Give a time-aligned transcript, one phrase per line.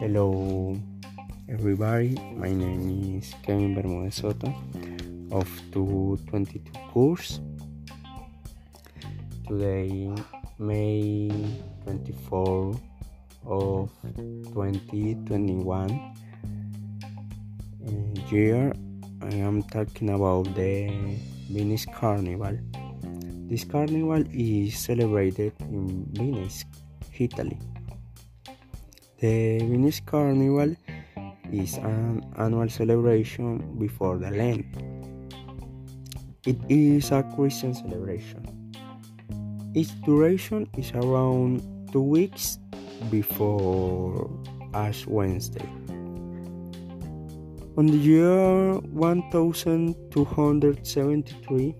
[0.00, 0.80] Hello,
[1.46, 2.16] everybody.
[2.32, 4.48] My name is Kevin Bermudez Soto
[5.30, 5.44] of
[5.76, 7.44] 222 course.
[9.46, 10.08] Today,
[10.56, 11.28] May
[11.84, 12.80] 24
[13.44, 13.92] of
[14.56, 15.68] 2021
[17.84, 17.92] uh,
[18.32, 18.72] year,
[19.20, 20.88] I am talking about the
[21.52, 22.56] Venice Carnival.
[23.52, 26.64] This carnival is celebrated in Venice,
[27.18, 27.58] Italy.
[29.20, 30.74] The Venice Carnival
[31.52, 34.64] is an annual celebration before the Lent.
[36.46, 38.72] It is a Christian celebration.
[39.74, 41.60] Its duration is around
[41.92, 42.56] two weeks
[43.10, 44.30] before
[44.72, 45.68] Ash Wednesday.
[47.76, 51.74] On the year 1273,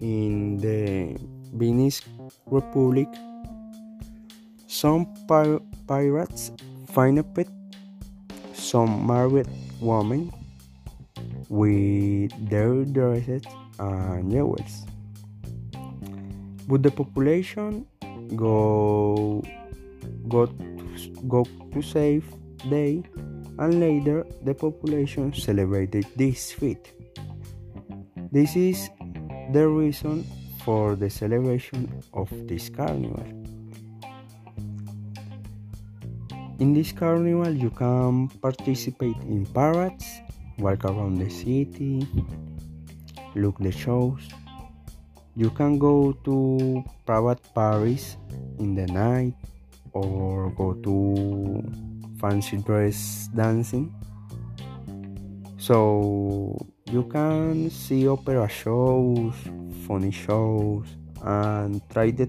[0.00, 1.14] in the
[1.52, 2.00] Venice
[2.46, 3.08] Republic,
[4.68, 6.52] some pir- pirates
[6.92, 7.48] find a pet,
[8.52, 9.48] some married
[9.80, 10.30] women
[11.48, 13.42] with their dresses
[13.80, 14.84] and jewels.
[16.68, 17.86] But the population
[18.36, 19.42] go
[20.28, 20.54] go to,
[21.26, 22.28] go to save
[22.68, 23.02] day
[23.58, 26.92] and later the population celebrated this feat.
[28.30, 28.90] This is
[29.52, 30.28] the reason
[30.62, 33.37] for the celebration of this carnival.
[36.58, 40.18] In this carnival, you can participate in parades,
[40.58, 42.02] walk around the city,
[43.38, 44.26] look the shows.
[45.38, 48.18] You can go to private parties
[48.58, 49.38] in the night
[49.94, 51.62] or go to
[52.18, 53.94] fancy dress dancing.
[55.62, 56.58] So
[56.90, 59.38] you can see opera shows,
[59.86, 60.90] funny shows,
[61.22, 62.26] and try the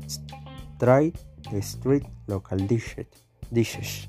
[0.77, 1.09] try
[1.49, 3.09] the street local dishes.
[3.49, 4.05] dishes.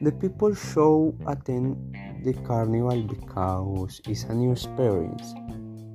[0.00, 5.34] The people show attend the carnival because it's a new experience.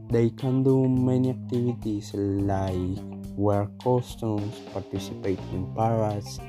[0.10, 3.00] They can do many activities like
[3.38, 6.40] wear costumes, participate in parades,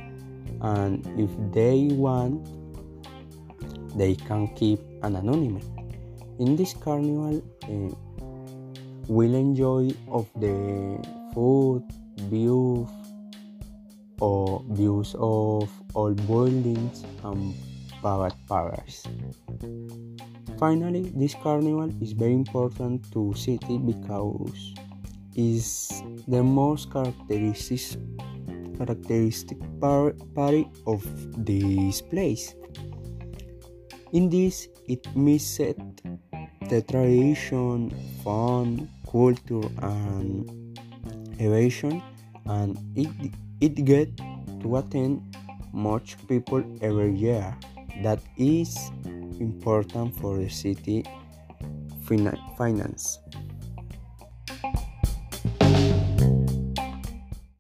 [0.60, 2.42] and if they want,
[3.96, 5.68] they can keep an anonymity.
[6.38, 7.94] In this carnival, uh,
[9.08, 10.98] we'll enjoy of the
[11.34, 11.84] food,
[12.26, 12.88] views,
[14.22, 15.66] or views of
[15.96, 17.54] old buildings and
[18.00, 19.02] private parades.
[20.58, 24.74] Finally, this carnival is very important to city because
[25.34, 25.90] is
[26.28, 27.98] the most characteristic
[28.78, 31.02] characteristic par- party of
[31.44, 32.54] this place.
[34.12, 35.58] In this, it mixed
[36.70, 37.90] the tradition,
[38.22, 40.46] fun, culture, and
[41.40, 42.02] evasion,
[42.46, 43.32] and it
[43.62, 44.10] it get
[44.60, 45.22] to attend
[45.72, 47.56] much people every year.
[48.02, 48.90] That is
[49.38, 51.04] important for the city
[52.58, 53.20] finance.